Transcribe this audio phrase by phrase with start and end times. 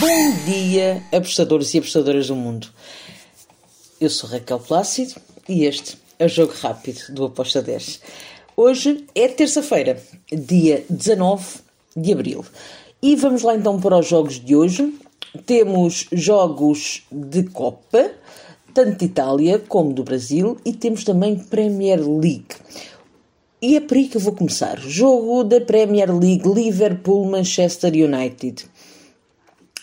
[0.00, 2.68] Bom dia, apostadores e apostadoras do mundo.
[4.00, 8.00] Eu sou Raquel Plácido e este é o Jogo Rápido do Aposta 10.
[8.56, 10.02] Hoje é terça-feira,
[10.32, 11.44] dia 19
[11.94, 12.42] de abril.
[13.02, 14.90] E vamos lá então para os jogos de hoje.
[15.44, 18.10] Temos jogos de Copa,
[18.72, 22.56] tanto de Itália como do Brasil, e temos também Premier League.
[23.60, 24.80] E é por aí que eu vou começar.
[24.80, 28.64] Jogo da Premier League Liverpool-Manchester United.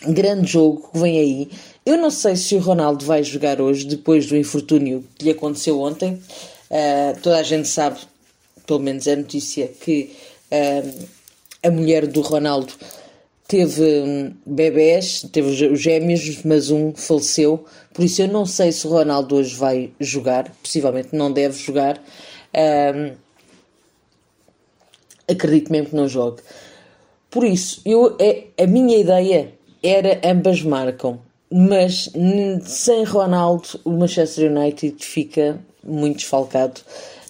[0.06, 1.50] Grande jogo que vem aí.
[1.84, 5.80] Eu não sei se o Ronaldo vai jogar hoje, depois do infortúnio que lhe aconteceu
[5.80, 6.22] ontem.
[6.70, 7.98] Uh, toda a gente sabe,
[8.64, 10.12] pelo menos é notícia, que
[10.52, 11.06] uh,
[11.64, 12.72] a mulher do Ronaldo
[13.48, 17.64] teve um, bebés, teve os gêmeos, mas um faleceu.
[17.92, 20.52] Por isso eu não sei se o Ronaldo hoje vai jogar.
[20.62, 21.98] Possivelmente não deve jogar.
[22.54, 23.16] Uh,
[25.26, 26.40] acredito mesmo que não jogue.
[27.30, 31.18] Por isso, eu, é, a minha ideia era ambas marcam,
[31.50, 32.10] mas
[32.62, 36.80] sem Ronaldo o Manchester United fica muito desfalcado,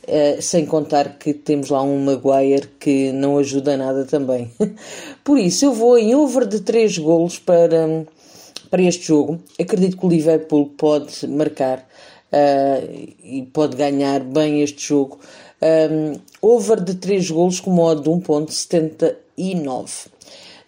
[0.04, 4.50] uh, sem contar que temos lá um Maguire que não ajuda nada também.
[5.22, 8.04] Por isso, eu vou em over de 3 golos para,
[8.70, 9.38] para este jogo.
[9.60, 11.86] Acredito que o Liverpool pode marcar
[12.32, 15.18] uh, e pode ganhar bem este jogo.
[15.60, 20.08] Um, over de 3 golos com modo de 1.79.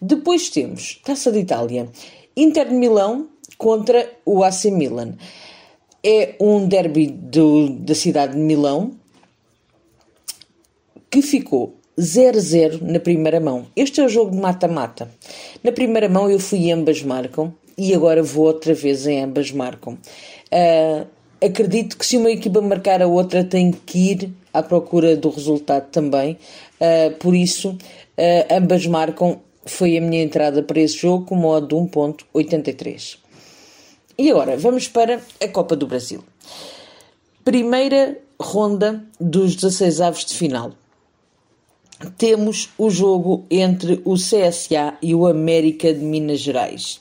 [0.01, 1.89] Depois temos Taça de Itália.
[2.37, 5.15] Inter de Milão contra o AC Milan.
[6.03, 8.93] É um derby do, da cidade de Milão
[11.11, 13.67] que ficou 0-0 na primeira mão.
[13.77, 15.11] Este é o jogo de mata-mata.
[15.63, 19.51] Na primeira mão eu fui e ambas marcam e agora vou outra vez em ambas
[19.53, 19.99] marcam.
[20.53, 21.07] Uh,
[21.45, 25.91] acredito que se uma equipa marcar a outra tem que ir à procura do resultado
[25.91, 26.39] também.
[26.81, 27.79] Uh, por isso, uh,
[28.55, 29.41] ambas marcam.
[29.65, 33.19] Foi a minha entrada para esse jogo com modo de 1.83.
[34.19, 36.23] E agora, vamos para a Copa do Brasil.
[37.45, 40.73] Primeira ronda dos 16 avos de final.
[42.17, 47.01] Temos o jogo entre o CSA e o América de Minas Gerais.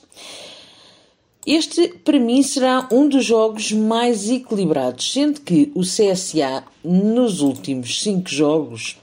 [1.46, 8.02] Este, para mim, será um dos jogos mais equilibrados, sendo que o CSA, nos últimos
[8.02, 8.98] cinco jogos,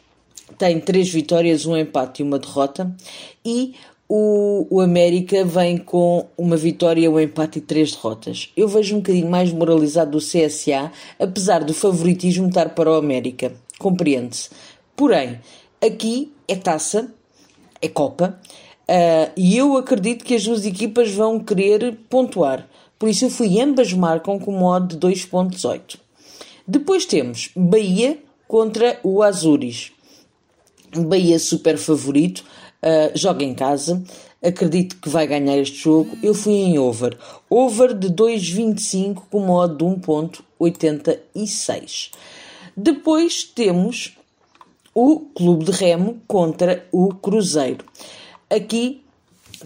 [0.58, 2.96] tem três vitórias, um empate e uma derrota,
[3.46, 3.76] e
[4.10, 8.52] o, o América vem com uma vitória, um empate e três derrotas.
[8.56, 13.54] Eu vejo um bocadinho mais moralizado do CSA, apesar do favoritismo estar para o América.
[13.78, 14.50] Compreende-se.
[14.96, 15.40] Porém,
[15.82, 17.12] aqui é taça,
[17.82, 18.40] é Copa,
[18.88, 22.66] Uh, e eu acredito que as duas equipas vão querer pontuar.
[22.98, 25.98] Por isso eu fui ambas marcam com modo de 2.18.
[26.66, 29.92] Depois temos Bahia contra o Azures.
[31.04, 32.44] Bahia super favorito,
[32.84, 34.02] uh, joga em casa,
[34.44, 36.18] acredito que vai ganhar este jogo.
[36.22, 37.18] Eu fui em over.
[37.50, 42.12] Over de 2.25 com modo de 1.86.
[42.76, 44.18] Depois temos
[44.94, 47.86] o Clube de Remo contra o Cruzeiro.
[48.50, 49.04] Aqui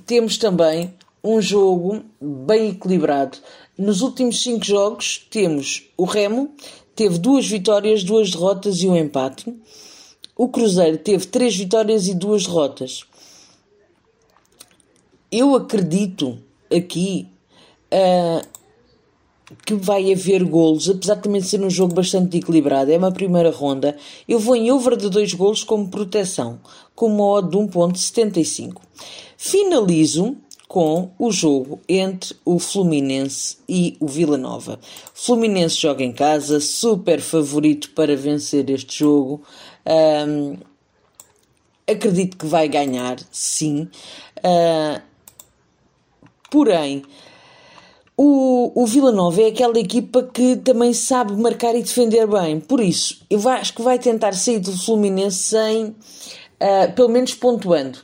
[0.05, 0.93] temos também
[1.23, 3.37] um jogo bem equilibrado.
[3.77, 6.51] Nos últimos cinco jogos temos o Remo,
[6.95, 9.53] teve duas vitórias, duas derrotas e um empate.
[10.41, 13.05] O Cruzeiro teve três vitórias e duas derrotas.
[15.31, 16.39] Eu acredito
[16.75, 17.27] aqui
[17.93, 18.43] uh,
[19.63, 22.91] que vai haver golos, apesar de também ser um jogo bastante equilibrado.
[22.91, 23.95] É uma primeira ronda.
[24.27, 26.59] Eu vou em over de dois golos como proteção,
[26.95, 28.81] com uma odd de 1.75.
[29.37, 30.35] Finalizo
[30.71, 34.79] com o jogo entre o Fluminense e o Vila Nova.
[35.13, 39.43] Fluminense joga em casa, super favorito para vencer este jogo.
[39.85, 40.57] Um,
[41.89, 43.89] acredito que vai ganhar, sim.
[44.37, 45.01] Uh,
[46.49, 47.03] porém,
[48.17, 52.59] o, o Vila Nova é aquela equipa que também sabe marcar e defender bem.
[52.59, 55.95] Por isso, eu acho que vai tentar sair do Fluminense sem, uh,
[56.95, 57.99] pelo menos pontuando.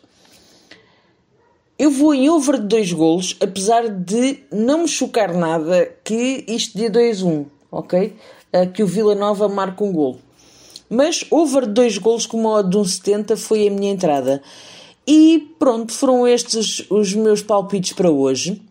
[1.77, 6.75] Eu vou em over de dois golos, apesar de não me chocar nada que isto
[6.75, 8.15] dê 2-1, ok?
[8.51, 10.17] Uh, que o Vila Nova marque um gol.
[10.89, 14.41] Mas over dois golos com uma odd de 1,70 foi a minha entrada.
[15.05, 18.61] E pronto, foram estes os meus palpites para hoje.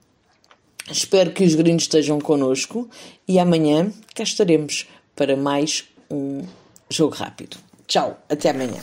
[0.91, 2.89] Espero que os gringos estejam connosco
[3.27, 4.87] e amanhã cá estaremos
[5.17, 6.43] para mais um
[6.89, 7.57] jogo rápido.
[7.87, 8.81] Tchau, até amanhã.